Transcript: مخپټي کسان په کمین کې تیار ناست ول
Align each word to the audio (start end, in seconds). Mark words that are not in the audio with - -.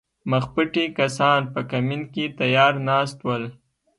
مخپټي 0.31 0.85
کسان 0.97 1.39
په 1.53 1.59
کمین 1.71 2.01
کې 2.13 2.25
تیار 2.39 2.73
ناست 2.89 3.17
ول 3.27 3.43